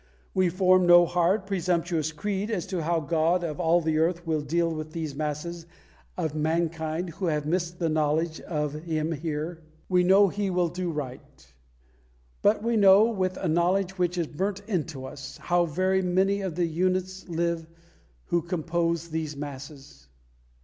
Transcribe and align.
We 0.33 0.49
form 0.49 0.87
no 0.87 1.05
hard, 1.05 1.45
presumptuous 1.45 2.11
creed 2.11 2.49
as 2.49 2.65
to 2.65 2.81
how 2.81 3.01
the 3.01 3.05
God 3.05 3.43
of 3.43 3.59
all 3.59 3.81
the 3.81 3.99
earth 3.99 4.25
will 4.25 4.41
deal 4.41 4.73
with 4.73 4.93
these 4.93 5.13
masses 5.13 5.67
of 6.17 6.33
mankind 6.33 7.11
who 7.11 7.27
have 7.27 7.45
missed 7.45 7.77
the 7.77 7.87
knowledge 7.87 8.39
of 8.41 8.73
Him 8.73 9.11
here; 9.11 9.61
we 9.87 10.03
know 10.03 10.27
He 10.27 10.49
will 10.49 10.69
do 10.69 10.89
right. 10.89 11.53
But 12.41 12.63
we 12.63 12.77
know, 12.77 13.11
with 13.11 13.37
a 13.37 13.47
knowledge 13.47 13.99
which 13.99 14.17
is 14.17 14.25
burnt 14.25 14.61
into 14.67 15.05
us, 15.05 15.37
how 15.37 15.67
very 15.67 16.01
many 16.01 16.41
of 16.41 16.55
the 16.55 16.65
units 16.65 17.29
live 17.29 17.67
who 18.25 18.41
compose 18.41 19.09
these 19.09 19.37
masses. 19.37 20.07